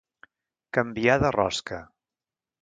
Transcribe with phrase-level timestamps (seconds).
[0.77, 1.83] Canviar de rosca.